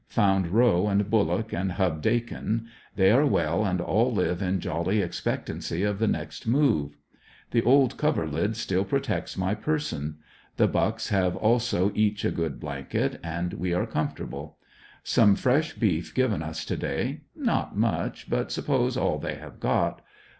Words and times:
Found 0.07 0.47
Rowe 0.47 0.87
and 0.87 1.11
Buliock, 1.11 1.53
and 1.53 1.73
Hub 1.73 2.01
Dakin. 2.01 2.65
They 2.95 3.11
are 3.11 3.23
well, 3.23 3.63
and 3.63 3.79
all 3.79 4.11
live 4.11 4.41
in 4.41 4.59
jolly 4.59 4.99
expectancy 4.99 5.83
of 5.83 5.99
the 5.99 6.07
next 6.07 6.47
move. 6.47 6.97
The 7.51 7.61
old 7.61 7.97
coverlid 7.97 8.55
still 8.55 8.83
protects 8.83 9.37
my 9.37 9.53
person. 9.53 10.17
The 10.57 10.67
Bucks 10.67 11.09
have 11.09 11.35
also 11.35 11.91
each 11.93 12.25
a 12.25 12.31
good 12.31 12.59
blanket, 12.59 13.19
and 13.23 13.53
we 13.53 13.75
are 13.75 13.85
comfortable. 13.85 14.57
Some 15.03 15.35
fresh 15.35 15.73
beef 15.75 16.15
given 16.15 16.41
us 16.41 16.65
to 16.65 16.75
day; 16.77 17.21
not 17.35 17.77
much, 17.77 18.27
^but 18.27 18.49
suppose 18.49 18.97
all 18.97 19.19
they 19.19 19.35
have 19.35 19.59
got. 19.59 20.01